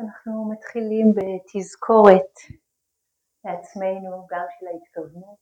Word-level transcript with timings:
אנחנו 0.00 0.50
מתחילים 0.52 1.06
בתזכורת 1.16 2.34
לעצמנו 3.44 4.26
גם 4.30 4.46
של 4.58 4.66
ההתכוונות 4.66 5.38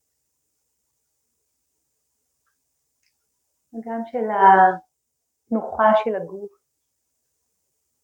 וגם 3.73 4.01
של 4.11 4.27
התנוחה 4.39 5.89
של 6.05 6.17
הגוף 6.23 6.53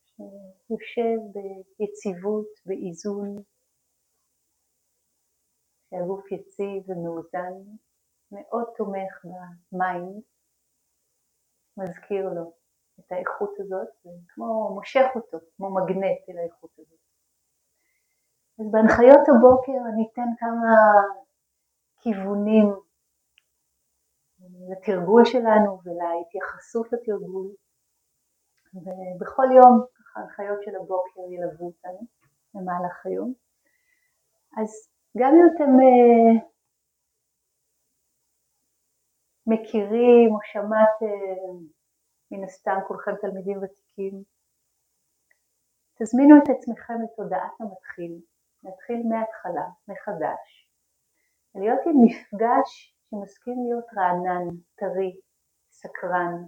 שיושב 0.06 1.18
ביציבות, 1.78 2.50
באיזון, 2.66 3.42
שהגוף 5.90 6.32
יציב 6.32 6.90
ומאוזן, 6.90 7.54
מאוד 8.32 8.66
תומך 8.76 9.12
ב 9.24 9.41
mind, 9.41 10.22
מזכיר 11.76 12.24
לו 12.34 12.63
את 13.06 13.12
האיכות 13.12 13.54
הזאת, 13.60 13.88
וכמו 14.00 14.74
מושך 14.74 15.06
אותו, 15.14 15.38
כמו 15.56 15.74
מגנט 15.74 16.28
אל 16.28 16.38
האיכות 16.38 16.70
הזאת. 16.78 16.98
אז 18.60 18.66
בהנחיות 18.72 19.28
הבוקר 19.28 19.78
אני 19.92 20.08
אתן 20.12 20.30
כמה 20.38 20.74
כיוונים 22.00 22.74
לתרגול 24.70 25.24
שלנו 25.24 25.80
ולהתייחסות 25.84 26.92
לתרגול, 26.92 27.50
ובכל 28.74 29.48
יום 29.56 29.84
ככה 29.94 30.20
הנחיות 30.20 30.62
של 30.62 30.76
הבוקר 30.76 31.20
ילוו 31.30 31.66
אותנו 31.66 32.06
במהלך 32.54 33.06
היום. 33.06 33.34
אז 34.56 34.88
גם 35.18 35.32
אם 35.34 35.44
אתם 35.54 35.70
uh, 35.70 36.54
מכירים 39.46 40.34
או 40.34 40.38
שמעתם 40.42 41.66
מן 42.34 42.44
הסתם 42.44 42.78
כולכם 42.88 43.12
תלמידים 43.20 43.58
ותיקים. 43.62 44.22
תזמינו 45.98 46.34
את 46.38 46.48
עצמכם 46.48 46.94
לתודעת 47.04 47.52
המתחיל, 47.60 48.20
נתחיל 48.62 49.02
מההתחלה, 49.08 49.66
מחדש, 49.88 50.68
ולהיות 51.54 51.80
עם 51.86 51.96
מפגש 52.04 52.96
שמסכים 53.10 53.54
להיות 53.66 53.84
רענן, 53.96 54.56
טרי, 54.74 55.20
סקרן. 55.70 56.46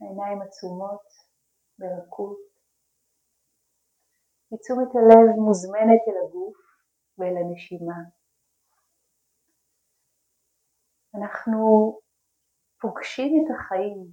העיניים 0.00 0.42
עצומות 0.42 1.02
ברכות. 1.78 2.51
ותשומת 4.52 4.88
הלב 4.94 5.36
מוזמנת 5.36 6.02
אל 6.08 6.26
הגוף 6.26 6.56
ואל 7.18 7.36
הנשימה. 7.36 7.98
אנחנו 11.14 11.58
פוגשים 12.80 13.32
את 13.40 13.54
החיים 13.54 14.06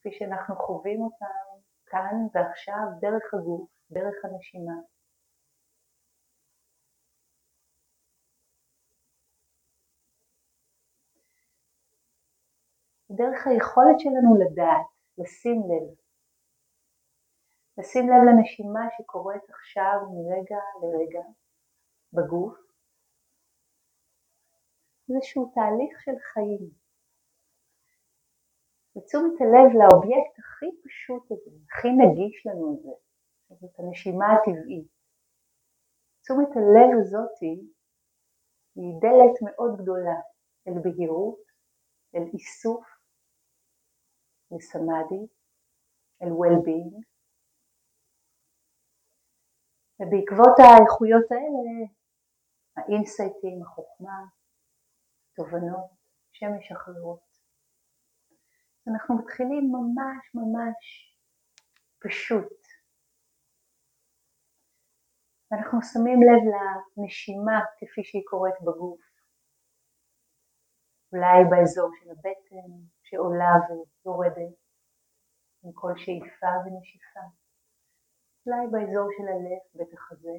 כפי 0.00 0.08
שאנחנו 0.12 0.56
חווים 0.56 1.00
אותם 1.02 1.60
כאן 1.86 2.16
ועכשיו 2.34 2.86
דרך 3.00 3.34
הגוף, 3.34 3.70
דרך 3.90 4.24
הנשימה. 4.24 4.78
דרך 13.10 13.46
היכולת 13.46 14.00
שלנו 14.00 14.36
לדעת, 14.42 14.86
לשים 15.18 15.60
לב, 15.70 16.05
לשים 17.78 18.08
לב 18.08 18.22
לנשימה 18.28 18.84
שקורית 18.96 19.50
עכשיו 19.50 19.96
מרגע 20.14 20.62
לרגע 20.82 21.24
בגוף. 22.12 22.58
איזשהו 25.08 25.52
תהליך 25.54 26.00
של 26.04 26.18
חיים. 26.32 26.70
ותשומת 28.96 29.40
הלב 29.40 29.68
לאובייקט 29.78 30.38
הכי 30.38 30.66
פשוט 30.84 31.32
הזה, 31.32 31.50
הכי 31.70 31.88
נגיש 31.88 32.46
לנו 32.46 32.74
הזה, 32.74 32.94
זאת 33.60 33.78
הנשימה 33.78 34.26
הטבעית. 34.32 34.88
תשומת 36.22 36.48
הלב 36.56 36.88
הזאתי 37.00 37.54
היא 38.76 38.92
דלת 39.00 39.36
מאוד 39.42 39.72
גדולה 39.80 40.18
אל 40.68 40.72
בהירות, 40.82 41.42
אל 42.14 42.22
איסוף, 42.34 42.86
לסמאדי, 44.50 45.26
אל 46.22 46.28
well-being. 46.40 47.15
ובעקבות 50.00 50.54
האיכויות 50.58 51.26
האלה, 51.30 51.76
האינסייטים, 52.76 53.62
החוכמה, 53.62 54.18
תובנות, 55.36 55.90
שמש 56.32 56.72
אחרות. 56.72 57.26
אנחנו 58.88 59.18
מתחילים 59.18 59.72
ממש 59.72 60.34
ממש 60.34 60.84
פשוט. 62.02 62.60
ואנחנו 65.50 65.78
שמים 65.82 66.20
לב 66.28 66.42
לנשימה 66.52 67.58
כפי 67.78 68.04
שהיא 68.04 68.22
קורית 68.30 68.54
בגוף. 68.62 69.00
אולי 71.12 71.38
באזור 71.50 71.90
של 71.98 72.10
הבטן 72.10 72.70
שעולה 73.02 73.52
ויורדת 73.68 74.56
עם 75.62 75.72
כל 75.74 75.92
שאיפה 75.96 76.52
ונשיפה. 76.64 77.45
אולי 78.46 78.66
באזור 78.72 79.08
של 79.16 79.28
הלב, 79.28 79.62
בטח 79.74 80.12
הזה, 80.12 80.36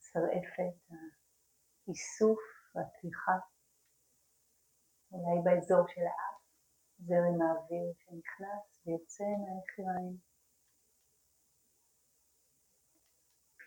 שרעפת, 0.00 0.76
האיסוף 1.86 2.40
והתמיכה, 2.74 3.36
אולי 5.12 5.38
באזור 5.44 5.84
של 5.88 6.00
האף, 6.00 6.40
זרם 6.98 7.38
האוויר 7.42 7.92
שנכנס 7.96 8.86
ויוצא 8.86 9.24
מהנחיריים. 9.24 10.16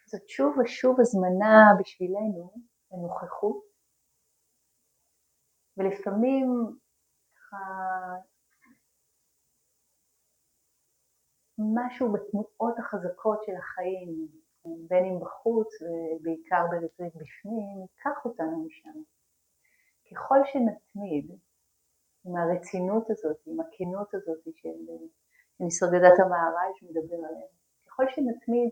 זאת 0.06 0.30
שוב 0.30 0.58
ושוב 0.58 0.96
הזמנה 1.00 1.56
בשבילנו 1.80 2.54
לנוכחות, 2.92 3.64
ולפעמים 5.78 6.48
ככה 7.36 7.58
משהו 11.60 12.14
בתנועות 12.14 12.80
החזקות 12.80 13.44
של 13.46 13.56
החיים, 13.56 14.28
בין 14.88 15.06
אם 15.06 15.20
בחוץ 15.20 15.68
ובעיקר 15.82 16.66
בריטריט 16.70 17.16
בפנים, 17.16 17.82
ייקח 17.82 18.26
אותנו 18.26 18.66
משם. 18.66 19.00
ככל 20.12 20.40
שנתמיד 20.46 21.40
עם 22.26 22.36
הרצינות 22.38 23.10
הזאת, 23.10 23.38
עם 23.46 23.60
הכנות 23.60 24.14
הזאת 24.14 24.44
של 24.56 24.70
ניסרגדת 25.60 26.20
המערש 26.20 26.84
מדבר 26.84 27.16
עליה, 27.16 27.48
ככל 27.86 28.04
שנתמיד, 28.10 28.70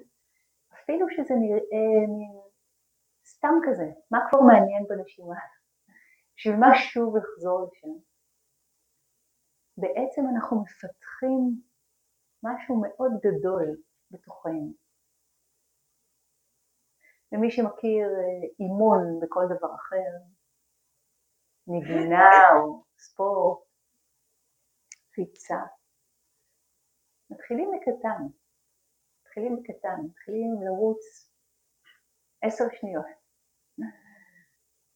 אפילו 0.73 1.05
שזה 1.09 1.33
נראה 1.33 2.07
מין 2.17 2.39
סתם 3.25 3.53
כזה, 3.63 3.91
מה 4.11 4.19
כבר 4.29 4.41
מעניין 4.41 4.83
בנשימה? 4.89 5.35
בשביל 6.35 6.55
מה 6.55 6.75
שוב 6.75 7.17
לחזור 7.17 7.67
לשם? 7.67 7.93
בעצם 9.77 10.21
אנחנו 10.35 10.61
מפתחים 10.61 11.61
משהו 12.43 12.81
מאוד 12.81 13.11
גדול 13.25 13.81
בתוכנו. 14.11 14.73
ומי 17.31 17.51
שמכיר 17.51 18.07
אה, 18.07 18.47
אימון 18.59 19.19
בכל 19.21 19.43
דבר 19.49 19.75
אחר, 19.75 20.11
נגינה 21.67 22.29
או 22.55 22.83
ספורט, 22.97 23.63
ריצה, 25.17 25.61
מתחילים 27.29 27.71
מקטן, 27.71 28.23
מתחילים 29.21 29.55
מקטן, 29.55 29.97
מתחילים 30.09 30.61
לרוץ 30.65 31.31
עשר 32.41 32.63
שניות, 32.71 33.05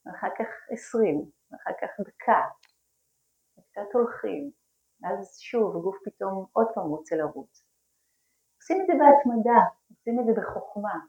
ואחר 0.06 0.30
כך 0.40 0.48
עשרים, 0.70 1.32
ואחר 1.52 1.72
כך 1.82 1.90
דקה, 2.00 2.42
וקצת 3.58 3.90
הולכים, 3.94 4.52
אז 5.06 5.40
שוב 5.40 5.78
הגוף 5.78 5.98
פתאום 6.06 6.46
עוד 6.54 6.68
פעם 6.76 6.88
רוצה 6.88 7.16
לרוץ. 7.16 7.66
עושים 8.58 8.82
את 8.82 8.88
זה 8.88 8.94
בהתמדה, 8.94 9.60
עושים 9.90 10.20
את 10.20 10.26
זה 10.26 10.42
בחוכמה, 10.42 11.00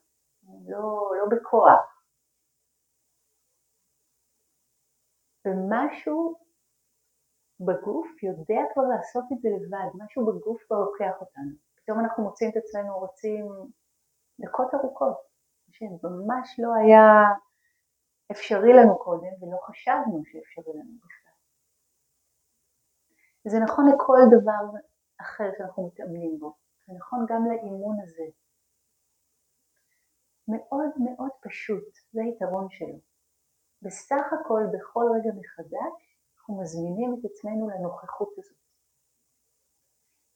לא, 0.69 1.13
לא 1.19 1.37
בכוח. 1.37 2.03
ומשהו 5.45 6.35
בגוף 7.61 8.23
יודע 8.23 8.61
כבר 8.73 8.83
לעשות 8.83 9.25
את 9.33 9.41
זה 9.43 9.49
לבד, 9.49 10.05
משהו 10.05 10.27
בגוף 10.27 10.63
כבר 10.67 10.77
לוקח 10.77 11.21
אותנו. 11.21 11.51
פתאום 11.75 12.01
אנחנו 12.01 12.23
מוצאים 12.23 12.51
את 12.51 12.57
עצמנו 12.57 12.99
רוצים 12.99 13.47
דקות 14.41 14.75
ארוכות, 14.75 15.17
שממש 15.71 16.61
לא 16.61 16.75
היה 16.75 17.05
אפשרי 18.33 18.73
לנו 18.73 18.99
קודם 18.99 19.33
ולא 19.43 19.59
חשבנו 19.67 20.23
שאפשרי 20.25 20.73
לנו 20.75 20.99
בכלל. 20.99 21.26
וזה 23.47 23.59
נכון 23.65 23.85
לכל 23.95 24.21
דבר 24.37 24.79
אחר 25.21 25.49
שאנחנו 25.59 25.87
מתאמנים 25.87 26.39
בו, 26.39 26.55
זה 26.87 26.93
נכון 26.99 27.27
גם 27.29 27.43
לאימון 27.47 27.97
הזה. 28.03 28.27
מאוד 30.49 30.91
מאוד 31.05 31.31
פשוט, 31.43 31.89
זה 32.13 32.21
היתרון 32.25 32.67
שלו. 32.71 32.99
בסך 33.83 34.27
הכל 34.33 34.63
בכל 34.75 35.05
רגע 35.15 35.31
מחדש 35.41 36.19
אנחנו 36.37 36.61
מזמינים 36.61 37.11
את 37.15 37.25
עצמנו 37.31 37.69
לנוכחות 37.71 38.33
הזאת. 38.39 38.59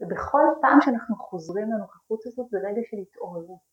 ובכל 0.01 0.47
פעם 0.63 0.79
שאנחנו 0.81 1.17
חוזרים 1.17 1.73
לנוכחות 1.73 2.21
הזאת 2.27 2.49
זה 2.51 2.59
רגע 2.59 2.81
של 2.91 2.97
התעוררות. 2.97 3.71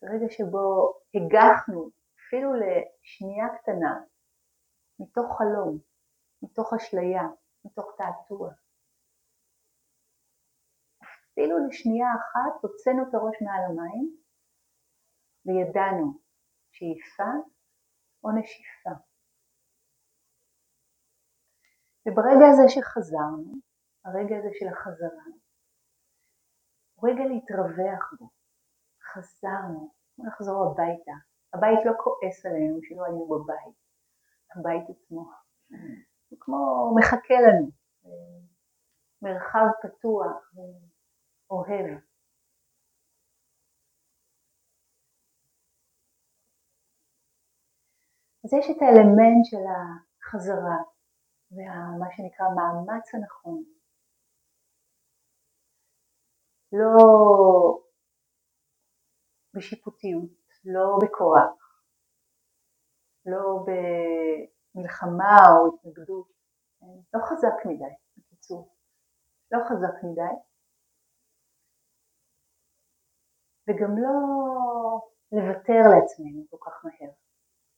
זה 0.00 0.06
רגע 0.14 0.26
שבו 0.30 0.94
הגחנו 1.14 1.90
אפילו 2.20 2.50
לשנייה 2.54 3.46
קטנה 3.58 4.00
מתוך 5.00 5.38
חלום, 5.38 5.78
מתוך 6.42 6.72
אשליה, 6.74 7.22
מתוך 7.64 7.86
תעתוע. 7.98 8.50
אפילו 11.02 11.56
לשנייה 11.68 12.08
אחת 12.18 12.62
הוצאנו 12.62 13.02
את 13.08 13.14
הראש 13.14 13.36
מעל 13.42 13.64
המים 13.70 14.16
וידענו 15.46 16.20
שאיפה 16.72 17.32
או 18.24 18.28
נשיפה. 18.38 18.94
וברגע 22.06 22.46
הזה 22.50 22.66
שחזרנו, 22.68 23.52
הרגע 24.04 24.36
הזה 24.38 24.48
של 24.58 24.68
החזרה, 24.72 25.24
הוא 26.94 27.10
רגע 27.10 27.24
להתרווח 27.24 28.14
בו. 28.18 28.28
חזרנו, 29.12 29.94
נחזור 30.18 30.66
הביתה. 30.66 31.12
הבית 31.54 31.78
לא 31.84 31.92
כועס 32.02 32.46
עלינו 32.46 32.78
שלא 32.82 33.04
היינו 33.04 33.28
בבית, 33.28 33.76
הבית 34.56 34.90
עצמו. 34.90 35.30
הוא 36.28 36.38
כמו 36.40 36.94
מחכה 36.98 37.34
לנו, 37.34 37.70
מרחב 39.22 39.66
פתוח 39.82 40.52
ואוהב. 40.54 41.98
אז 48.44 48.54
יש 48.54 48.66
את 48.70 48.82
האלמנט 48.82 49.44
של 49.44 49.64
החזרה 49.72 50.78
ומה 51.50 52.06
שנקרא 52.16 52.46
מאמץ 52.56 53.14
הנכון. 53.14 53.64
לא 56.72 56.94
בשיפוטיות, 59.54 60.30
לא 60.64 60.98
בכוח, 61.02 61.82
לא 63.26 63.64
במלחמה 64.74 65.36
או 65.50 65.74
התנגדות, 65.74 66.28
לא 67.14 67.20
חזק 67.24 67.66
מדי, 67.66 67.94
בקיצור, 68.16 68.74
לא 69.52 69.58
חזק 69.68 70.04
מדי, 70.04 70.34
וגם 73.68 73.98
לא 73.98 74.14
לוותר 75.32 75.82
לעצמנו 75.92 76.46
כל 76.50 76.56
כך 76.60 76.84
מהר, 76.84 77.12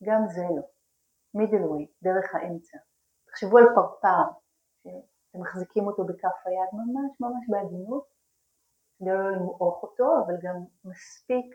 גם 0.02 0.20
זה 0.28 0.42
לא, 0.56 0.62
מידל 1.34 1.64
ווי, 1.64 1.86
דרך 2.02 2.34
האמצע. 2.34 2.78
תחשבו 3.26 3.58
על 3.58 3.64
פרפר, 3.74 4.24
שאתם 4.82 5.40
מחזיקים 5.40 5.86
אותו 5.86 6.04
בכף 6.04 6.46
היד 6.46 6.70
ממש 6.72 7.20
ממש 7.20 7.44
בעדינות, 7.48 8.04
כדי 8.98 9.10
לא 9.10 9.30
למעוך 9.30 9.82
אותו, 9.82 10.04
אבל 10.26 10.34
גם 10.42 10.56
מספיק 10.84 11.54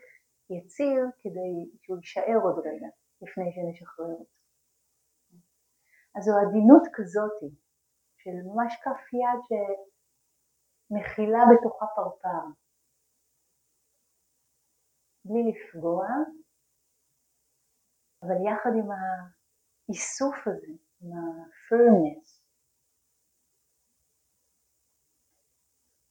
יציר 0.49 1.05
כדי 1.19 1.71
שהוא 1.81 1.97
יישאר 1.97 2.39
עוד 2.43 2.59
רגע 2.59 2.87
לפני 3.21 3.51
שנשחרר. 3.51 4.05
אותו. 4.05 4.34
אז 6.15 6.23
זו 6.23 6.31
עדינות 6.43 6.83
כזאתי, 6.93 7.55
של 8.17 8.35
ממש 8.49 8.71
כף 8.83 9.13
יד 9.13 9.39
שמכילה 9.47 11.39
בתוכה 11.51 11.85
פרפר, 11.95 12.45
בלי 15.25 15.41
לפגוע, 15.51 16.07
אבל 18.23 18.37
יחד 18.49 18.73
עם 18.79 18.89
האיסוף 18.91 20.35
הזה, 20.47 20.73
עם 21.01 21.11
ה-firmness, 21.13 22.45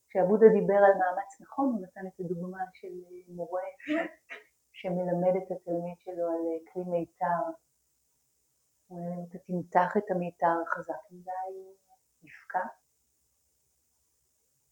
כשעבודה 0.08 0.46
דיבר 0.58 0.80
על 0.86 0.94
מאמץ 1.00 1.40
נכון, 1.40 1.66
הוא 1.66 1.82
נתן 1.82 2.06
את 2.06 2.20
הדוגמה 2.20 2.64
של 2.72 2.94
מורה 3.28 3.68
שמלמד 4.72 5.34
את 5.40 5.48
התלמיד 5.52 5.98
שלו 6.04 6.26
על 6.34 6.44
כלי 6.72 6.82
מיתר. 6.92 7.44
הוא 8.86 8.98
אומר, 8.98 9.12
אם 9.18 9.24
אתה 9.28 9.38
תמתח 9.54 9.96
את 9.96 10.10
המיתר 10.10 10.64
חזק 10.66 11.10
מדי, 11.10 11.74
יפקע, 12.22 12.66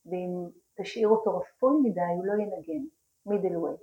ואם 0.06 0.50
תשאיר 0.80 1.08
אותו 1.08 1.38
רפוי 1.38 1.74
מדי, 1.82 2.00
הוא 2.00 2.26
לא 2.26 2.32
ינגן, 2.32 2.84
מידל 3.26 3.56
ווי. 3.56 3.76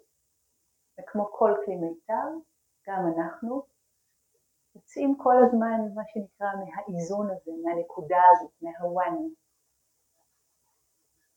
וכמו 0.99 1.31
כל 1.31 1.51
כלי 1.65 1.75
מיתר, 1.75 2.27
גם 2.87 3.03
אנחנו 3.17 3.63
יוצאים 4.75 5.17
כל 5.17 5.35
הזמן, 5.45 5.95
מה 5.95 6.01
שנקרא, 6.05 6.47
מהאיזון 6.59 7.27
הזה, 7.31 7.51
מהנקודה 7.63 8.21
הזאת, 8.31 8.51
מהוואן. 8.61 9.15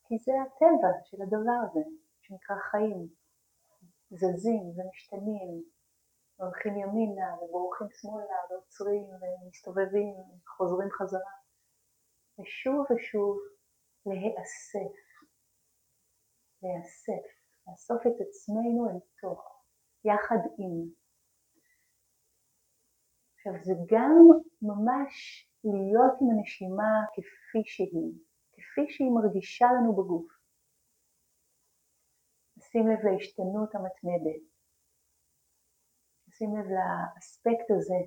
כי 0.05 0.19
זה 0.19 0.33
הטבע 0.43 0.89
של 1.05 1.23
הדבר 1.23 1.59
הזה, 1.71 1.81
שנקרא 2.21 2.57
חיים. 2.57 3.09
זזים 4.11 4.73
ומשתנים, 4.77 5.63
הולכים 6.43 6.75
ימינה 6.77 7.31
ובורחים 7.41 7.87
שמאלה 7.91 8.39
ועוצרים 8.51 9.07
ומסתובבים 9.21 10.15
וחוזרים 10.45 10.91
חזרה. 10.99 11.35
ושוב 12.39 12.87
ושוב 12.91 13.37
להיאסף, 14.07 14.95
להיאסף, 16.63 17.25
לאסוף 17.67 18.01
את 18.07 18.19
עצמנו 18.25 18.81
אל 18.89 18.99
תוך, 19.21 19.43
יחד 20.05 20.43
עם. 20.59 20.75
עכשיו 23.35 23.53
זה 23.67 23.75
גם 23.93 24.15
ממש 24.63 25.15
להיות 25.65 26.15
עם 26.21 26.29
הנשימה 26.31 26.93
כפי 27.15 27.63
שהיא. 27.65 28.13
כפי 28.53 28.85
שהיא 28.93 29.11
מרגישה 29.19 29.67
לנו 29.77 29.93
בגוף. 29.97 30.29
שים 32.61 32.87
לב 32.89 33.01
להשתנות 33.07 33.75
המתמדת, 33.75 34.52
שים 36.43 36.57
לב 36.57 36.69
לאספקט 36.77 37.69
הזה 37.77 38.01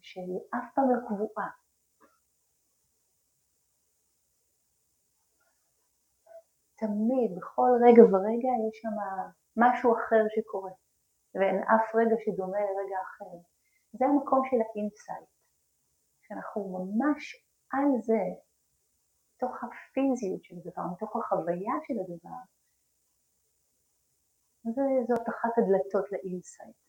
שהיא 0.00 0.40
אף 0.56 0.66
פעם 0.74 0.88
לא 0.90 1.00
קבועה. 1.06 1.50
תמיד, 6.80 7.30
בכל 7.36 7.70
רגע 7.86 8.02
ורגע 8.10 8.52
יש 8.66 8.74
שם 8.82 8.96
משהו 9.62 9.88
אחר 9.96 10.22
שקורה, 10.34 10.74
ואין 11.34 11.58
אף 11.74 11.86
רגע 12.00 12.16
שדומה 12.22 12.60
לרגע 12.66 12.98
אחר. 13.06 13.32
זה 13.98 14.04
המקום 14.04 14.40
של 14.48 14.60
ה 14.66 14.73
insight, 14.73 15.30
שאנחנו 16.22 16.60
ממש 16.76 17.22
על 17.72 17.90
זה 18.08 18.24
מתוך 19.30 19.54
הפיזיות 19.64 20.42
של 20.44 20.54
הדבר, 20.58 20.84
מתוך 20.92 21.16
החוויה 21.16 21.74
של 21.86 21.96
הדבר, 22.02 22.42
זאת 25.08 25.28
אחת 25.28 25.52
הדלתות 25.58 26.12
ל 26.12 26.20
insight. 26.20 26.85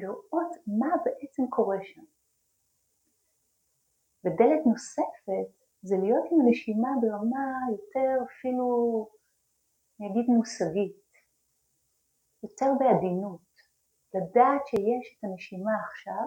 לראות 0.00 0.52
מה 0.80 0.90
בעצם 1.04 1.42
קורה 1.50 1.76
שם. 1.82 2.04
ודלת 4.24 4.66
נוספת 4.66 5.50
זה 5.82 5.96
להיות 6.02 6.24
עם 6.30 6.40
הנשימה 6.40 6.88
ברמה 7.02 7.46
יותר 7.72 8.24
אפילו, 8.24 8.68
אני 10.00 10.08
אגיד 10.10 10.26
מושגית, 10.36 11.08
יותר 12.42 12.70
בעדינות, 12.78 13.48
לדעת 14.14 14.66
שיש 14.66 15.04
את 15.18 15.24
הנשימה 15.24 15.72
עכשיו 15.84 16.26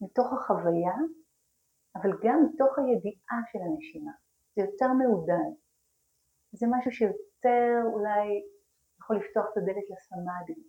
מתוך 0.00 0.26
החוויה 0.32 0.96
אבל 1.96 2.10
גם 2.24 2.38
מתוך 2.46 2.78
הידיעה 2.78 3.38
של 3.52 3.58
הנשימה, 3.66 4.12
זה 4.56 4.62
יותר 4.62 4.92
מעודן. 4.92 5.50
זה 6.52 6.66
משהו 6.70 6.92
שיותר 6.92 7.72
אולי 7.92 8.26
יכול 9.00 9.16
לפתוח 9.16 9.44
את 9.52 9.56
הדלת 9.56 9.86
לסמאדי, 9.90 10.60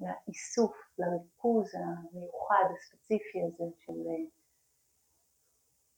לאיסוף, 0.00 0.76
לריכוז 0.98 1.74
המיוחד, 1.74 2.64
הספציפי 2.72 3.38
הזה 3.46 3.64
של 3.78 3.92
אה, 3.92 4.30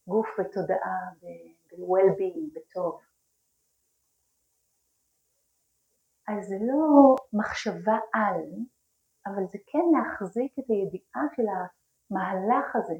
גוף 0.07 0.27
ותודעה 0.39 1.01
ו-well-being, 1.21 2.55
בטוב. 2.55 3.01
אז 6.29 6.47
זה 6.49 6.57
לא 6.61 7.17
מחשבה 7.33 7.99
על, 8.15 8.43
אבל 9.27 9.47
זה 9.53 9.59
כן 9.67 9.87
להחזיק 9.93 10.53
את 10.59 10.65
הידיעה 10.69 11.23
של 11.37 11.47
המהלך 11.53 12.77
הזה 12.77 12.95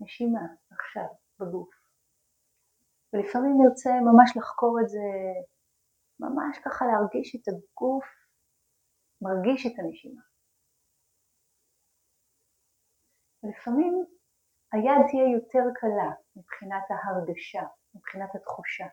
נשימה 0.00 0.46
עכשיו 0.70 1.08
בגוף. 1.38 1.74
ולפעמים 3.12 3.54
נרצה 3.62 3.90
ממש 3.90 4.36
לחקור 4.36 4.80
את 4.80 4.88
זה, 4.88 5.06
ממש 6.20 6.58
ככה 6.64 6.84
להרגיש 6.86 7.36
את 7.36 7.48
הגוף 7.48 8.25
מרגיש 9.22 9.66
את 9.66 9.78
הנשימה. 9.78 10.22
ולפעמים 13.42 13.94
היד 14.72 15.00
תהיה 15.08 15.28
יותר 15.36 15.64
קלה 15.80 16.10
מבחינת 16.36 16.84
ההרגשה, 16.90 17.62
מבחינת 17.94 18.34
התחושה. 18.34 18.86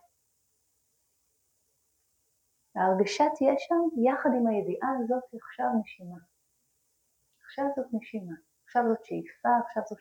ההרגשה 2.76 3.24
תהיה 3.36 3.54
שם 3.58 3.82
יחד 4.08 4.30
עם 4.38 4.48
הידיעה 4.48 4.90
הזאת 5.00 5.24
שעכשיו 5.30 5.68
נשימה. 5.80 6.20
עכשיו 7.44 7.66
זאת 7.76 7.90
נשימה, 7.94 8.36
עכשיו 8.64 8.84
זאת 8.90 9.06
שאיפה, 9.06 9.50
עכשיו 9.66 9.84
זאת 9.90 10.00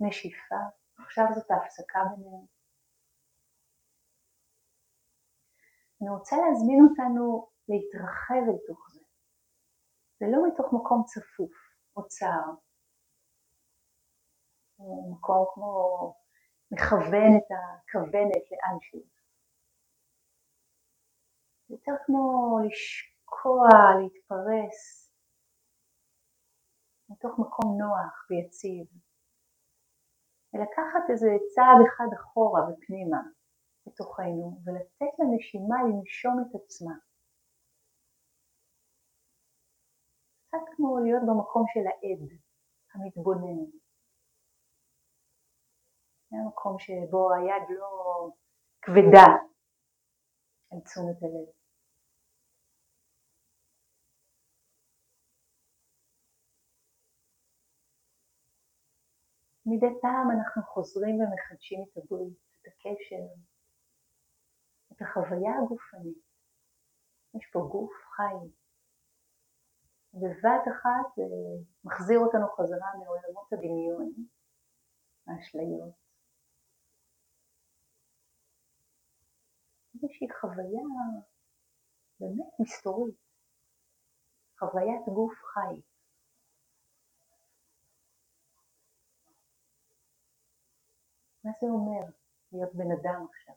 נשיפה, 0.00 0.62
עכשיו 0.98 1.26
זאת 1.34 1.50
ההפסקה 1.50 2.00
ביניהם. 2.10 2.46
אני 5.98 6.08
רוצה 6.10 6.36
להזמין 6.36 6.80
אותנו 6.86 7.48
להתרחב 7.68 8.44
אל 8.50 8.58
תוך 8.66 8.90
זה. 8.92 9.05
זה 10.20 10.26
לא 10.32 10.38
מתוך 10.48 10.66
מקום 10.72 11.02
צפוף 11.06 11.52
או 11.96 12.08
צר, 12.08 12.46
מקום 15.12 15.46
כמו 15.54 16.14
מכוון 16.72 17.32
את 17.38 17.48
הכוונת 17.56 18.44
לאנשהו. 18.50 19.00
יותר 21.70 21.92
כמו 22.06 22.58
לשקוע, 22.66 23.68
להתפרס, 24.02 25.10
מתוך 27.10 27.38
מקום 27.38 27.78
נוח 27.78 28.26
ויציב, 28.30 28.86
ולקחת 30.52 31.10
איזה 31.10 31.26
צעד 31.54 31.78
אחד 31.88 32.08
אחורה 32.20 32.60
ופנימה 32.70 33.22
בתוכנו, 33.86 34.60
ולתת 34.64 35.14
לנשימה 35.18 35.76
לנשום 35.82 36.36
את 36.40 36.54
עצמה. 36.60 36.94
קצת 40.56 40.76
כמו 40.76 40.98
להיות 41.04 41.22
במקום 41.22 41.64
של 41.72 41.86
העד, 41.86 42.38
המתבונן. 42.94 43.70
זה 46.30 46.36
המקום 46.44 46.78
שבו 46.78 47.32
היד 47.32 47.78
לא 47.78 47.90
כבדה 48.82 49.26
על 50.72 50.80
תשומת 50.80 51.22
הלב. 51.22 51.48
מדי 59.66 60.00
פעם 60.00 60.30
אנחנו 60.30 60.62
חוזרים 60.62 61.14
ומחדשים 61.20 61.84
את 61.84 61.96
הברית, 61.96 62.38
את 62.60 62.66
הקשר, 62.66 63.24
את 64.92 65.02
החוויה 65.02 65.52
הגופנית. 65.58 66.18
יש 67.34 67.50
פה 67.52 67.58
גוף 67.72 67.92
חי. 68.16 68.65
בבת 70.16 70.64
אחת 70.72 71.16
זה 71.16 71.22
מחזיר 71.84 72.18
אותנו 72.18 72.48
חזרה 72.56 72.90
מעולמות 72.98 73.52
הדמיון, 73.52 74.12
האשליות. 75.26 75.94
איזושהי 79.94 80.28
חוויה 80.40 80.86
באמת 82.20 82.52
מסתורית, 82.60 83.16
חוויית 84.58 85.08
גוף 85.14 85.34
חי. 85.52 85.80
מה 91.44 91.52
זה 91.60 91.66
אומר 91.66 92.12
להיות 92.52 92.74
בן 92.74 92.90
אדם 93.00 93.26
עכשיו? 93.30 93.54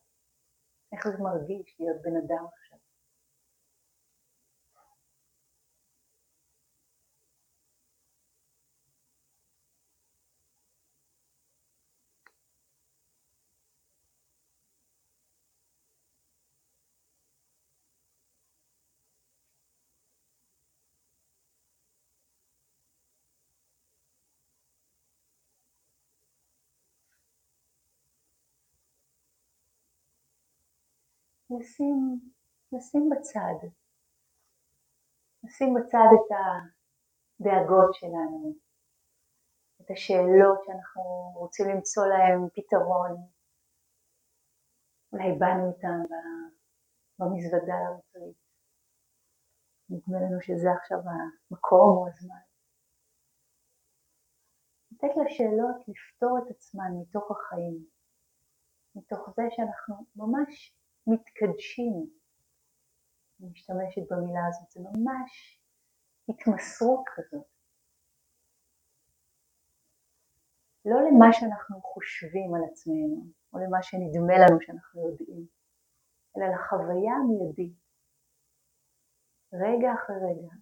איך 0.93 1.07
זה 1.07 1.23
מרגיש 1.23 1.75
להיות 1.79 2.01
בן 2.01 2.15
אדם 2.17 2.45
עכשיו? 2.53 2.68
לשים, 31.49 32.19
לשים 32.71 33.09
בצד, 33.09 33.67
לשים 35.43 35.73
בצד 35.73 36.09
את 36.15 36.29
הדאגות 36.37 37.93
שלנו, 37.93 38.53
את 39.81 39.91
השאלות 39.91 40.59
שאנחנו 40.65 41.01
רוצים 41.35 41.65
למצוא 41.69 42.03
להן 42.07 42.49
פתרון, 42.55 43.11
אולי 45.11 45.31
באנו 45.39 45.71
אותן 45.71 45.99
במזוודה 47.19 47.73
הרצוית. 47.87 48.37
נדמה 49.89 50.17
לנו 50.21 50.41
שזה 50.41 50.67
עכשיו 50.77 50.99
המקום 50.99 51.97
או 51.97 52.07
הזמן. 52.07 52.43
לתת 54.91 55.13
לשאלות 55.25 55.87
לפתור 55.87 56.37
את 56.37 56.51
עצמן 56.51 56.91
מתוך 57.01 57.31
החיים, 57.31 57.85
מתוך 58.95 59.29
זה 59.35 59.43
שאנחנו 59.49 59.95
ממש 60.15 60.78
מתקדשים. 61.09 62.09
אני 63.39 63.49
משתמשת 63.49 64.01
במילה 64.11 64.47
הזאת, 64.47 64.71
זה 64.71 64.79
ממש 64.79 65.61
התמסרות 66.29 67.03
כזאת. 67.15 67.47
לא 70.85 70.97
למה 71.07 71.33
שאנחנו 71.33 71.81
חושבים 71.81 72.55
על 72.55 72.61
עצמנו, 72.71 73.25
או 73.53 73.59
למה 73.59 73.83
שנדמה 73.83 74.33
לנו 74.43 74.61
שאנחנו 74.61 75.09
יודעים, 75.09 75.45
אלא 76.37 76.45
לחוויה 76.53 77.13
המיידית, 77.13 77.77
רגע 79.53 79.93
אחרי 79.93 80.15
רגע, 80.15 80.53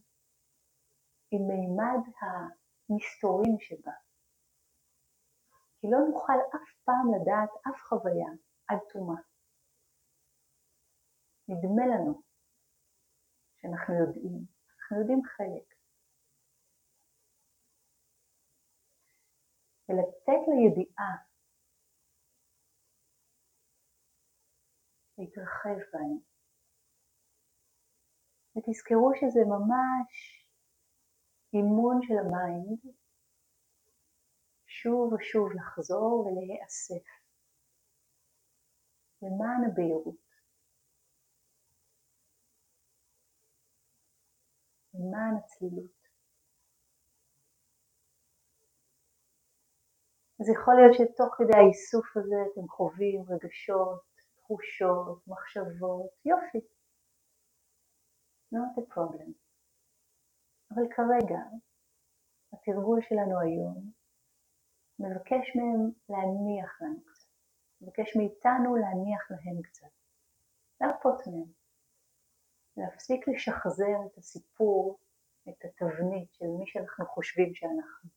עם 1.32 1.42
מימד 1.48 2.04
המסתורים 2.22 3.56
שבה. 3.60 3.92
כי 5.80 5.88
לא 5.92 5.98
נוכל 6.10 6.40
אף 6.56 6.70
פעם 6.86 7.06
לדעת 7.16 7.50
אף 7.68 7.82
חוויה 7.90 8.30
עד 8.68 8.80
תומה. 8.94 9.22
נדמה 11.48 11.84
לנו 11.88 12.22
שאנחנו 13.58 13.94
יודעים, 13.94 14.46
אנחנו 14.80 15.00
יודעים 15.00 15.22
חלק. 15.26 15.78
ולתת 19.90 20.42
לידיעה 20.48 21.12
להתרחב 25.18 25.80
בהם. 25.94 26.18
ותזכרו 28.58 29.12
שזה 29.20 29.40
ממש 29.46 30.12
אימון 31.54 32.00
של 32.02 32.14
המיינד, 32.14 32.80
שוב 34.68 35.14
ושוב 35.14 35.52
לחזור 35.52 36.26
ולהיאסף 36.26 37.06
למען 39.22 39.72
הבהירות. 39.72 40.27
למען 45.00 45.36
הצלילות. 45.38 45.98
אז 50.40 50.50
יכול 50.50 50.74
להיות 50.76 50.94
שתוך 50.94 51.36
כדי 51.38 51.58
האיסוף 51.58 52.18
הזה 52.18 52.36
אתם 52.52 52.68
חווים 52.68 53.26
רגשות, 53.30 54.02
תחושות, 54.36 55.28
מחשבות, 55.28 56.10
יופי. 56.26 56.60
not 58.54 58.78
a 58.78 58.94
problem. 58.94 59.32
אבל 60.72 60.84
כרגע, 60.96 61.40
התרגול 62.54 63.02
שלנו 63.02 63.40
היום 63.40 63.92
מבקש 65.00 65.56
מהם 65.56 65.92
להניח 66.10 66.82
לנו 66.82 67.04
קצת, 67.06 67.28
מבקש 67.82 68.16
מאיתנו 68.16 68.76
להניח 68.76 69.32
להם 69.32 69.62
קצת, 69.62 69.94
להרפות 70.82 71.28
מהם. 71.28 71.57
להפסיק 72.78 73.28
לשחזר 73.28 73.98
את 74.06 74.18
הסיפור, 74.18 75.00
את 75.50 75.66
התבנית 75.66 76.34
של 76.34 76.46
מי 76.60 76.68
שאנחנו 76.68 77.06
חושבים 77.06 77.56
שאנחנו, 77.56 78.10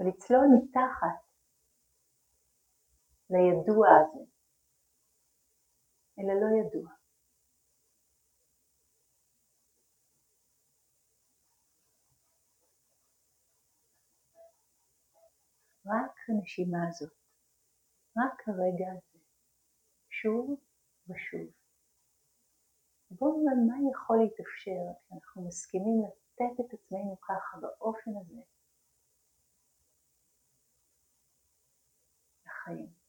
ולצלול 0.00 0.46
מתחת 0.56 1.22
לידוע 3.30 3.88
הזה, 3.88 4.24
אלא 6.18 6.34
לא 6.34 6.66
ידוע. 6.66 6.90
רק 15.86 16.16
הנשימה 16.28 16.88
הזאת, 16.88 17.12
רק 18.16 18.48
הרגע 18.48 18.92
הזה, 18.92 19.18
שוב 20.10 20.60
ושוב. 21.08 21.61
בואו 23.18 23.42
נראה 23.42 23.54
מה 23.54 23.90
יכול 23.92 24.18
להתאפשר 24.18 24.80
כשאנחנו 25.08 25.42
מסכימים 25.46 26.02
לתת 26.02 26.60
את 26.60 26.74
עצמנו 26.74 27.16
ככה 27.20 27.58
באופן 27.60 28.10
הזה 28.20 28.40
לחיים. 32.46 33.01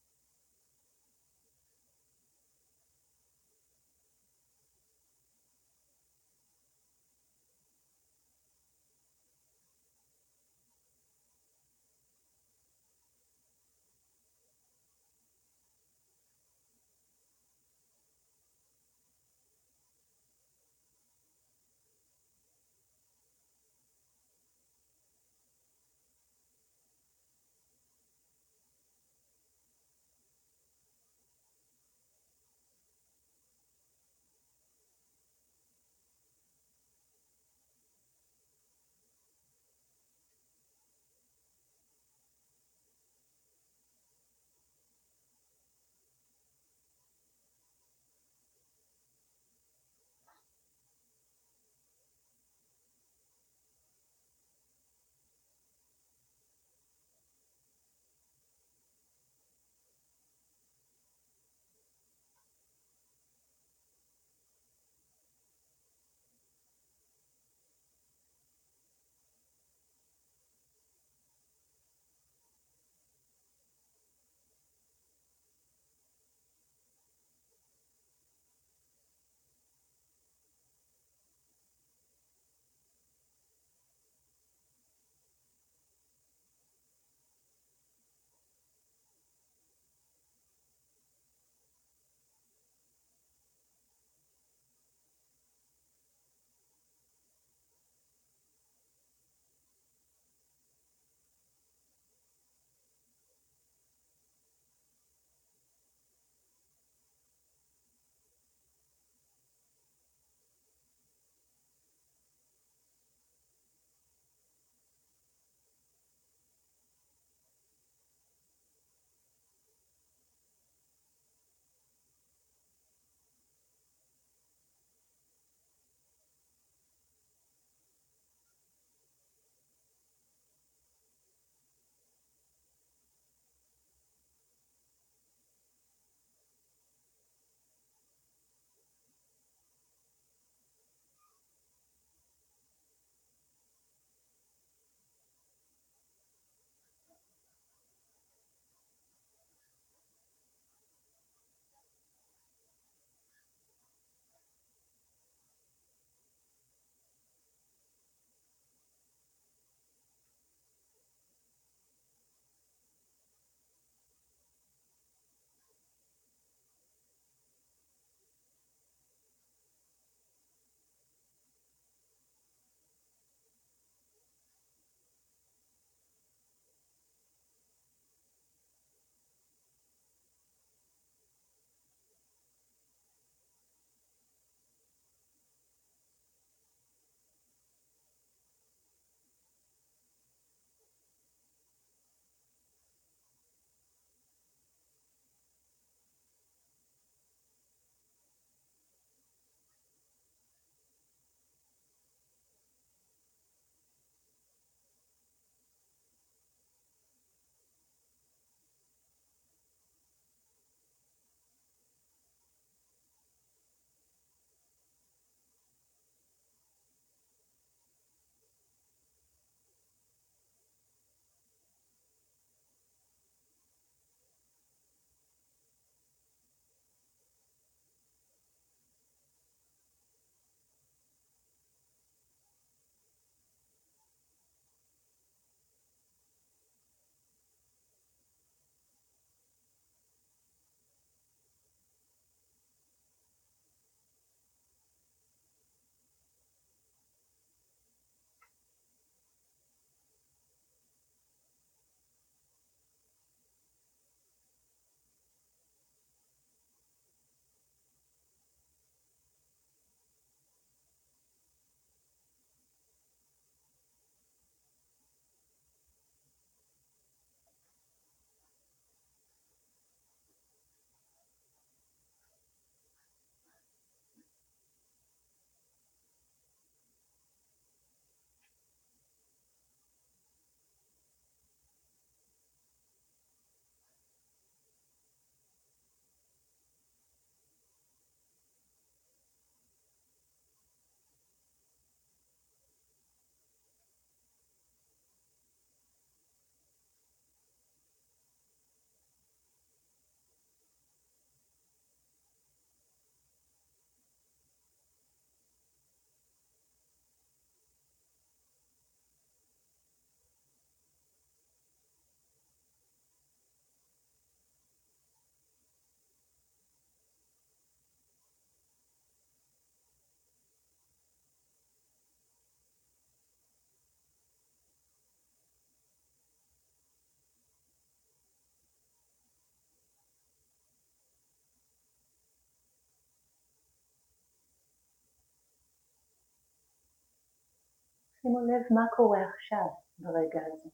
שימו 338.24 338.40
לב 338.40 338.74
מה 338.76 338.86
קורה 338.96 339.20
עכשיו 339.30 339.68
ברגע 339.98 340.40
הזה. 340.48 340.70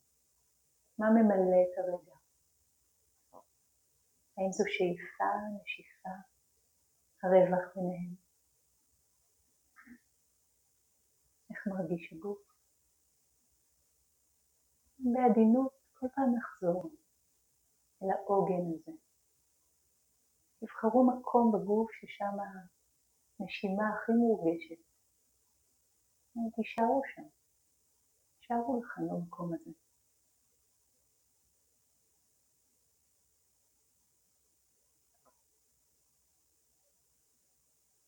מה 0.97 1.09
ממלא 1.09 1.59
את 1.63 1.77
הרגע? 1.77 2.15
האם 4.37 4.51
זו 4.51 4.63
שאיפה, 4.67 5.31
נשיפה, 5.61 6.09
הרווח 7.23 7.75
ביניהם? 7.75 8.15
איך 11.49 11.67
מרגיש 11.67 12.13
הגוף? 12.13 12.39
בעדינות 14.99 15.73
כל 15.93 16.07
פעם 16.15 16.35
נחזור 16.35 16.91
אל 18.03 18.07
העוגן 18.11 18.73
הזה. 18.73 18.91
תבחרו 20.59 21.07
מקום 21.11 21.51
בגוף 21.51 21.91
ששם 21.91 22.35
הנשימה 23.39 23.83
הכי 23.89 24.11
מורגשת. 24.11 24.81
תישארו 26.55 27.01
שם. 27.15 27.38
תישארו 28.49 28.81
לכם 28.81 29.01
במקום 29.09 29.53
הזה. 29.53 29.71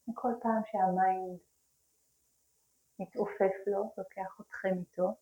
וכל 0.10 0.34
פעם 0.42 0.62
שהמיינד 0.66 1.40
מתעופף 3.00 3.68
לו, 3.68 3.94
לוקח 3.98 4.42
אתכם 4.42 4.78
איתו, 4.80 5.16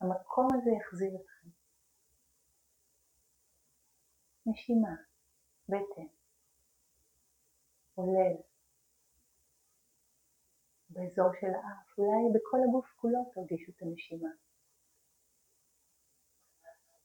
המקום 0.00 0.48
הזה 0.54 0.70
יחזיר 0.70 1.20
אתכם. 1.20 1.48
נשימה, 4.46 4.96
בטן, 5.68 6.06
עולל, 7.94 8.53
באזור 10.94 11.30
של 11.40 11.46
האף, 11.46 11.98
אולי 11.98 12.22
בכל 12.34 12.58
הגוף 12.68 12.86
כולו 12.96 13.30
תרגישו 13.34 13.72
את 13.72 13.82
הנשימה. 13.82 14.28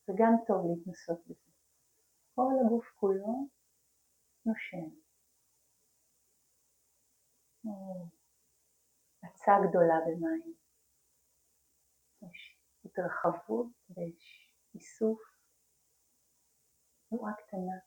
זה 0.05 0.13
גם 0.17 0.33
טוב 0.47 0.65
להתנסות 0.69 1.19
בזה. 1.27 1.51
כל 2.35 2.53
הגוף 2.65 2.85
כולו 2.95 3.47
נושם. 4.45 4.89
הצעה 9.23 9.55
גדולה 9.69 9.95
במים. 10.05 10.53
יש 12.21 12.57
התרחבות 12.85 13.67
ויש 13.89 14.53
איסוף. 14.75 15.19
תנועה 17.09 17.33
קטנה, 17.33 17.77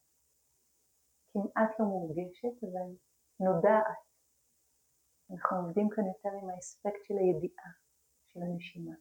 כמעט 1.32 1.70
לא 1.78 1.86
מורגשת, 1.86 2.64
אבל 2.64 2.96
נודעת. 3.40 4.11
אנחנו 5.32 5.56
עובדים 5.56 5.88
כאן 5.90 6.04
יותר 6.06 6.28
עם 6.42 6.50
האספקט 6.50 7.04
של 7.04 7.14
הידיעה, 7.14 7.70
של 8.26 8.40
הנשימה. 8.42 8.94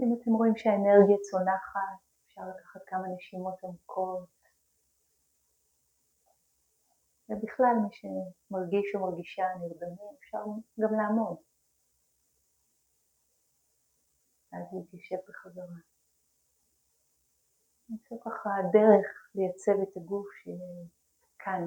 אם 0.00 0.14
אתם 0.14 0.30
רואים 0.30 0.56
שהאנרגיה 0.56 1.16
צונחת, 1.30 1.98
אפשר 2.26 2.42
לקחת 2.50 2.80
כמה 2.86 3.08
נשימות 3.14 3.64
עמוקות. 3.64 4.28
ובכלל 7.28 7.74
מי 7.82 7.88
שמרגיש 7.96 8.94
או 8.94 9.00
מרגישה 9.00 9.44
נרדמים, 9.60 10.08
אפשר 10.18 10.44
גם 10.80 10.94
לעמוד. 10.98 11.36
אז 14.56 14.66
להתיישב 14.74 15.16
בחזרה. 15.28 15.78
זו 17.88 18.20
ככה 18.24 18.50
הדרך 18.58 19.06
לייצב 19.34 19.76
את 19.82 19.96
הגוף 19.96 20.26
שיהיה 20.42 20.88
כאן, 21.38 21.62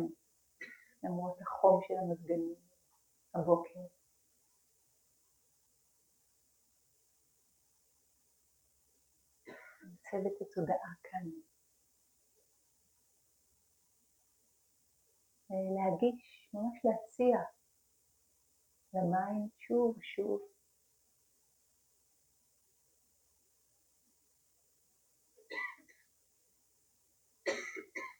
למרות 1.03 1.41
החום 1.41 1.81
של 1.87 1.93
המזגנים 1.93 2.55
הבוקר. 3.33 3.79
צוות 10.11 10.41
התודעה 10.41 10.93
כאן. 11.03 11.29
להגיש, 15.49 16.49
ממש 16.53 16.75
להציע 16.85 17.37
למים 18.93 19.49
שוב 19.59 19.97
ושוב. 19.97 20.58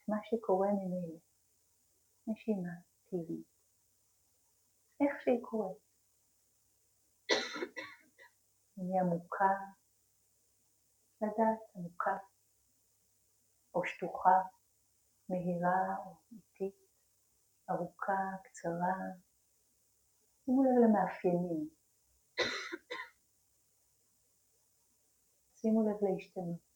מה 0.10 0.18
שקורה 0.24 0.68
ממילא, 0.68 1.20
נשימה 2.28 2.74
טבעית, 3.06 3.48
איך 5.02 5.22
שהיא 5.24 5.42
קורית. 5.42 5.78
היא 8.76 9.02
עמוקה, 9.02 9.54
לדעת 11.22 11.76
עמוקה 11.76 12.18
או 13.76 13.86
שטוחה, 13.86 14.38
מהירה 15.30 15.98
או 16.06 16.16
איטית, 16.32 16.80
ארוכה, 17.70 18.22
קצרה. 18.44 18.96
שימו 20.46 20.64
לב 20.64 20.84
למאפיינים. 20.84 21.70
שימו 25.56 25.82
לב 25.90 25.98
להשתנות. 26.02 26.69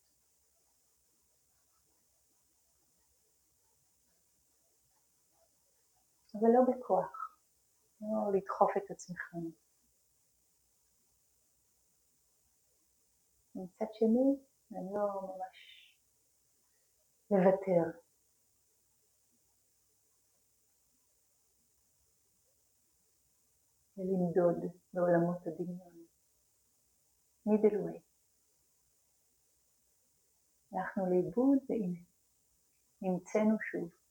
אבל 6.36 6.50
לא 6.54 6.62
בכוח, 6.70 7.38
לא 8.02 8.38
לדחוף 8.38 8.72
את 8.78 8.92
עצמכם. 8.92 9.38
מצד 13.56 13.86
שני, 13.94 14.46
אני 14.72 14.94
לא 14.94 15.22
ממש 15.22 15.58
לוותר. 17.32 18.00
ולמדוד 23.98 24.72
בעולמות 24.94 25.48
הדמיון. 25.48 26.06
מידל 27.46 27.78
ווי. 27.78 28.00
הלכנו 30.72 31.04
לאיבוד 31.10 31.58
והנה, 31.70 32.00
נמצאנו 33.02 33.58
שוב. 33.72 34.03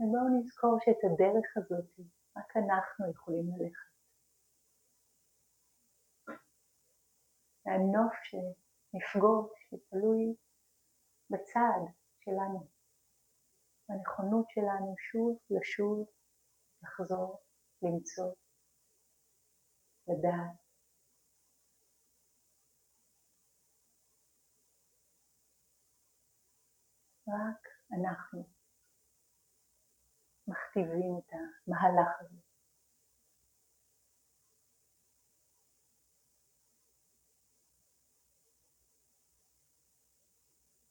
ובואו 0.00 0.38
נזכור 0.38 0.78
שאת 0.84 1.02
הדרך 1.04 1.56
הזאת 1.56 1.90
רק 2.36 2.56
אנחנו 2.56 3.10
יכולים 3.10 3.46
ללכת. 3.48 3.96
והנוף 7.64 8.14
שנפגוש, 8.22 9.50
שתלוי 9.70 10.36
בצד 11.30 11.82
שלנו, 12.20 12.68
הנכונות 13.88 14.46
שלנו 14.50 14.94
שוב 14.98 15.38
לשוב, 15.50 16.06
לחזור, 16.82 17.42
למצוא, 17.82 18.34
לדעת. 20.08 20.56
רק 27.28 27.66
אנחנו 27.92 28.55
מכתיבים 30.48 31.18
את 31.18 31.32
המהלך 31.32 32.20
הזה. 32.20 32.36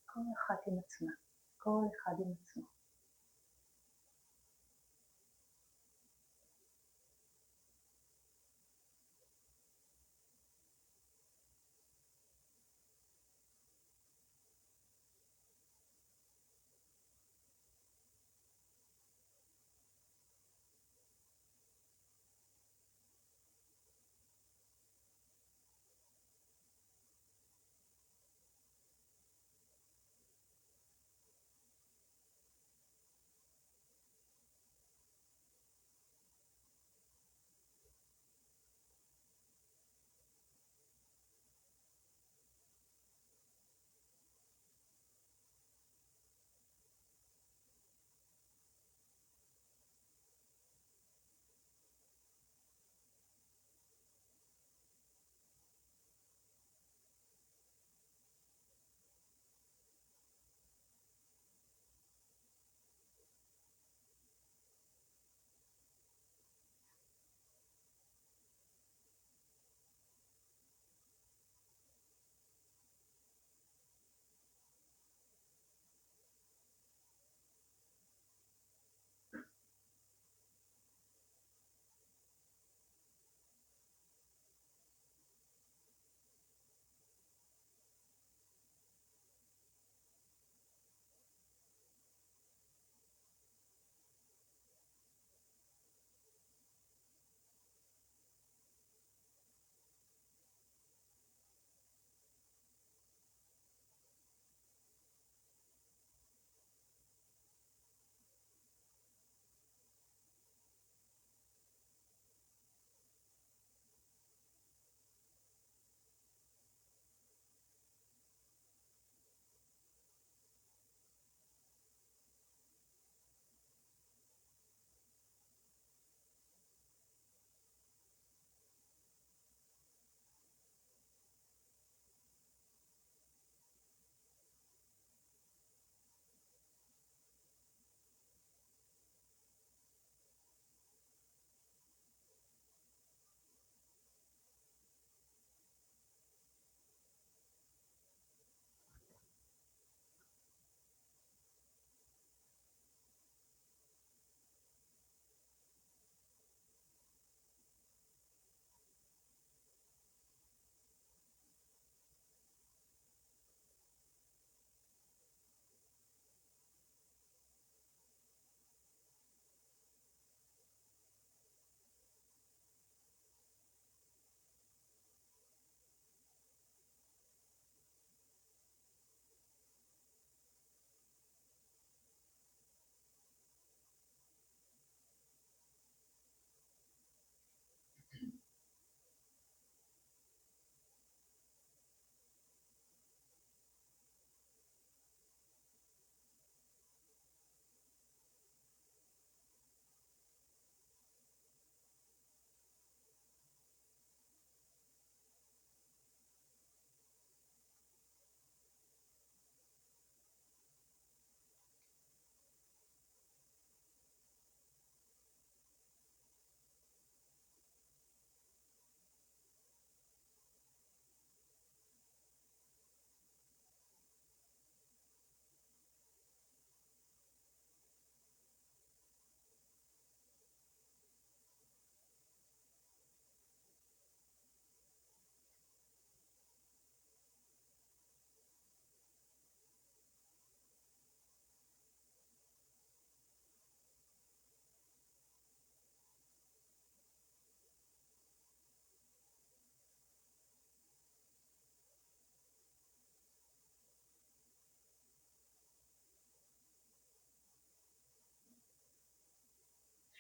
כל 0.05 0.21
אחד 0.37 0.55
עם 0.67 0.79
עצמה, 0.79 1.11
כל 1.57 1.85
אחד 1.95 2.13
עם 2.19 2.33
עצמו. 2.41 2.74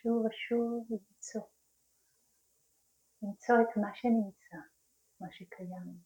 שוב 0.05 0.25
ושוב 0.25 0.87
למצוא. 0.89 1.41
למצוא 3.21 3.55
את 3.61 3.77
מה 3.77 3.91
שנמצא, 3.95 4.57
מה 5.19 5.27
שקיים. 5.31 5.97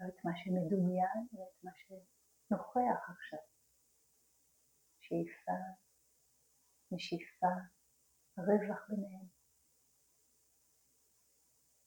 למצוא 0.00 0.06
את 0.08 0.24
מה 0.24 0.32
שמדומיין 0.36 1.26
ואת 1.32 1.64
מה 1.64 1.70
שנוכח 1.74 3.10
עכשיו. 3.10 3.44
שאיפה, 5.00 5.58
נשיפה, 6.92 7.54
רווח 8.38 8.80
ביניהם. 8.88 9.26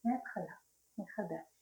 מההתחלה, 0.04 0.54
מחדש. 0.98 1.53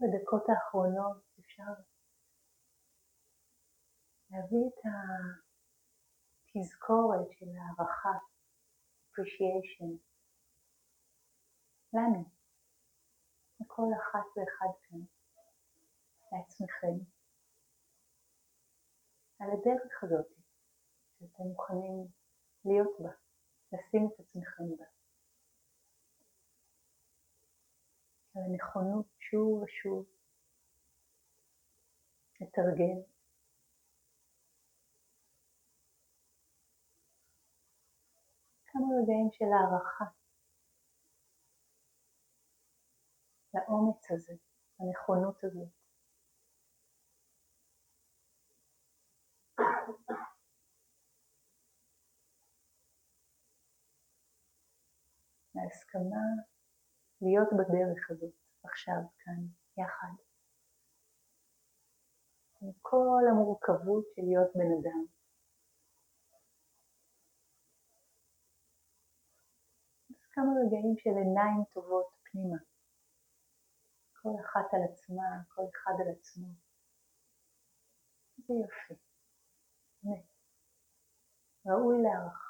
בדקות 0.00 0.44
האחרונות 0.48 1.22
אפשר 1.40 1.72
להביא 4.30 4.66
את 4.68 4.78
התזכורת 6.56 7.28
של 7.32 7.46
הערכה, 7.46 8.18
appreciation, 9.04 9.92
לנו, 11.92 12.24
לכל 13.60 13.88
אחת 14.00 14.26
ואחד 14.36 14.72
כאן, 14.82 14.98
לעצמכם, 16.32 17.04
על 19.40 19.48
הדרך 19.50 20.02
הזאת 20.02 20.26
שאתם 21.18 21.42
מוכנים 21.42 22.06
להיות 22.64 23.00
בה, 23.00 23.10
לשים 23.72 24.08
את 24.14 24.20
עצמכם 24.20 24.76
בה. 24.78 24.97
על 28.38 28.44
הנכונות 28.44 29.06
שוב 29.18 29.62
ושוב 29.62 30.06
לתרגל. 32.40 33.02
כמה 38.66 38.86
רגעים 39.02 39.28
של 39.32 39.44
הערכה 39.44 40.04
לאומץ 43.54 44.10
הזה, 44.10 44.32
הנכונות 44.80 45.44
הזאת. 45.44 45.68
ההסכמה 55.54 56.47
להיות 57.22 57.48
בדרך 57.52 58.10
הזאת 58.10 58.34
עכשיו, 58.64 59.00
כאן, 59.18 59.40
יחד. 59.78 60.14
עם 62.62 62.72
כל 62.82 63.22
המורכבות 63.30 64.04
של 64.14 64.22
להיות 64.22 64.50
בן 64.54 64.72
אדם. 64.80 65.04
אז 70.10 70.26
כמה 70.32 70.50
רגעים 70.66 70.94
של 70.98 71.10
עיניים 71.10 71.64
טובות 71.74 72.06
פנימה. 72.22 72.58
כל 74.22 74.30
אחת 74.44 74.74
על 74.74 74.80
עצמה, 74.92 75.42
כל 75.48 75.62
אחד 75.74 75.92
על 76.00 76.12
עצמו. 76.12 76.48
איזה 78.38 78.54
יופי. 78.54 78.94
באמת. 80.02 80.24
ראוי 81.66 82.02
להערכה. 82.02 82.47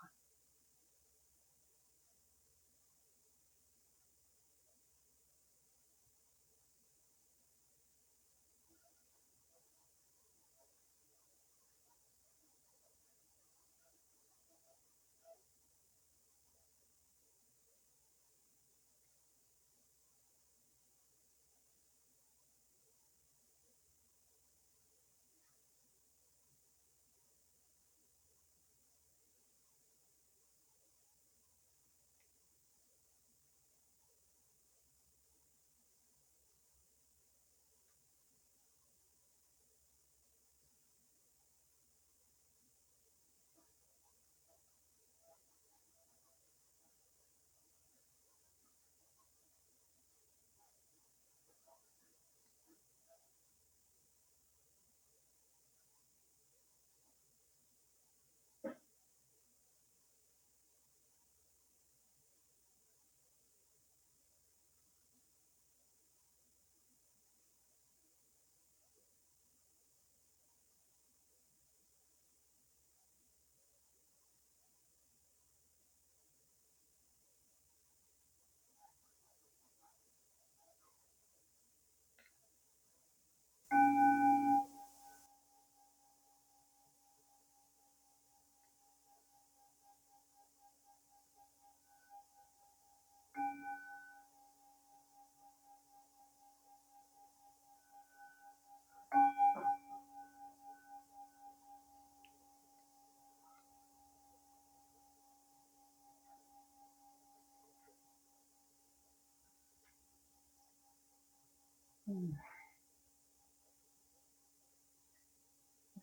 אז 112.08 112.14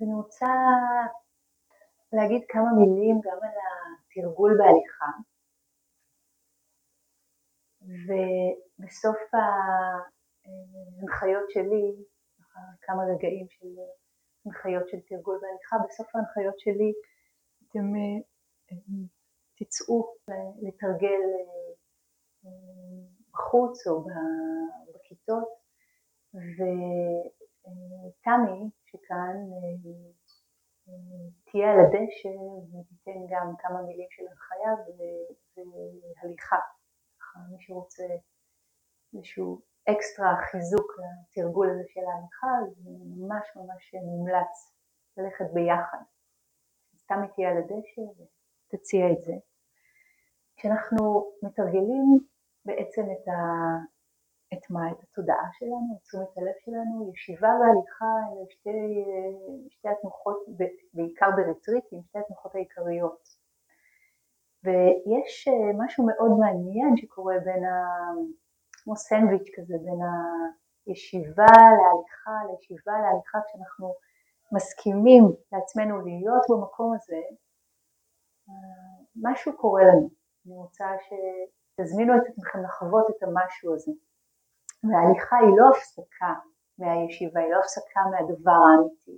אני 0.01 0.13
רוצה 0.13 0.45
להגיד 2.13 2.41
כמה 2.49 2.69
מילים 2.79 3.21
גם 3.23 3.37
על 3.43 3.57
התרגול 3.99 4.57
בהליכה. 4.57 5.11
ובסוף 7.81 9.17
ההנחיות 9.33 11.49
שלי, 11.49 11.95
כמה 12.81 13.03
רגעים 13.03 13.47
של 13.49 13.67
הנחיות 14.45 14.89
של 14.89 14.99
תרגול 15.07 15.39
בהליכה, 15.41 15.75
בסוף 15.87 16.15
ההנחיות 16.15 16.59
שלי 16.59 16.93
אתם 17.67 17.93
תצאו 19.55 20.15
לתרגל 20.61 21.21
בחוץ 23.31 23.87
או 23.87 24.05
בכיתות 24.93 25.64
ותמי 27.57 28.69
שכאן 28.85 29.35
תהיה 31.45 31.71
על 31.71 31.79
הדשא 31.79 32.35
ותיתן 32.71 33.19
גם 33.29 33.53
כמה 33.59 33.81
מילים 33.81 34.07
של 34.09 34.23
הנחיה 34.27 34.71
והליכה. 35.55 36.59
מי 37.51 37.57
שרוצה 37.59 38.03
איזשהו 39.13 39.61
אקסטרה 39.89 40.35
חיזוק 40.51 40.91
לתרגול 40.99 41.69
הזה 41.69 41.83
של 41.87 41.99
ההליכה, 41.99 42.73
זה 42.75 42.89
ממש 43.17 43.45
ממש 43.55 43.95
מומלץ 44.03 44.73
ללכת 45.17 45.45
ביחד. 45.53 46.03
סתם 46.97 47.15
תהיה 47.35 47.49
על 47.49 47.57
הדשא 47.57 48.01
ותציע 48.71 49.11
את 49.11 49.21
זה. 49.21 49.33
כשאנחנו 50.57 51.31
מתרגלים 51.43 52.19
בעצם 52.65 53.01
את, 53.01 53.27
ה... 53.27 53.33
את 54.57 54.69
מה? 54.69 54.91
את 54.91 55.03
התודעה 55.03 55.47
שלנו, 55.53 55.95
את 55.95 56.01
תשומת 56.01 56.37
הלב 56.37 56.57
שלנו, 56.65 57.11
ישיבה 57.13 57.47
והליכה 57.47 58.05
אלה 58.05 58.45
שתי, 58.49 58.69
שתי 59.69 59.89
התנוחות, 59.89 60.37
בעיקר 60.93 61.29
בריטריטים, 61.35 62.03
שתי 62.03 62.19
התנוחות 62.19 62.55
העיקריות. 62.55 63.23
ויש 64.63 65.47
אה, 65.47 65.85
משהו 65.85 66.05
מאוד 66.05 66.31
מעניין 66.39 66.97
שקורה 66.97 67.35
בין, 67.45 67.63
ה... 67.63 67.75
כמו 68.83 68.95
סנדוויץ' 68.95 69.49
כזה, 69.55 69.75
בין 69.83 69.99
הישיבה 70.85 71.55
להליכה, 71.77 72.37
לישיבה 72.47 72.93
להליכה, 73.01 73.39
כשאנחנו 73.47 73.93
מסכימים 74.51 75.23
לעצמנו 75.51 76.01
להיות 76.01 76.43
במקום 76.49 76.93
הזה, 76.95 77.21
אה, 78.49 78.53
משהו 79.15 79.57
קורה 79.57 79.83
לנו. 79.83 80.09
אני 80.45 80.55
רוצה 80.55 80.85
שתזמינו 81.05 82.13
את 82.17 82.21
עצמכם 82.27 82.59
לחוות 82.63 83.05
את 83.09 83.23
המשהו 83.23 83.73
הזה. 83.73 83.91
וההליכה 84.89 85.37
היא 85.37 85.57
לא 85.57 85.65
הפסקה 85.69 86.33
מהישיבה, 86.79 87.39
היא 87.39 87.51
לא 87.51 87.59
הפסקה 87.59 88.01
מהדבר 88.11 88.59
האמיתי. 88.65 89.17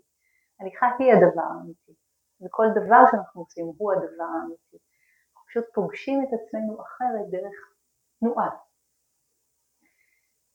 הליכה 0.59 0.87
היא 0.99 1.13
הדבר 1.13 1.47
האמיתי, 1.53 1.93
וכל 2.41 2.67
דבר 2.75 3.01
שאנחנו 3.11 3.41
עושים 3.41 3.65
הוא 3.77 3.93
הדבר 3.93 4.29
האמיתי. 4.41 4.77
אנחנו 5.31 5.47
פשוט 5.47 5.65
פוגשים 5.73 6.23
את 6.23 6.29
עצמנו 6.33 6.81
אחרת 6.81 7.29
דרך 7.29 7.57
תנועה. 8.19 8.49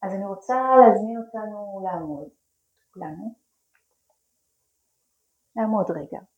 אז 0.03 0.15
אני 0.15 0.27
רוצה 0.27 0.57
להזמין 0.81 1.17
אותנו 1.19 1.81
לעמוד, 1.85 2.29
כולנו, 2.93 3.35
לעמוד 5.57 5.91
רגע. 5.91 6.32